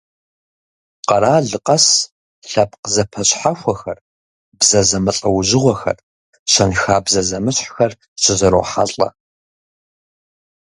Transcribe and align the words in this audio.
Къэрал 1.07 1.47
къэс 1.65 1.87
лъэпкъ 2.51 2.87
зэпэщхьэхуэхэр, 2.93 3.99
бзэ 4.59 4.81
зэмылӏэужьыгъуэхэр, 4.89 5.97
щэнхабзэ 6.51 7.21
зэмыщхьхэр 7.29 7.91
щызэрохьэлӏэ. 8.21 9.07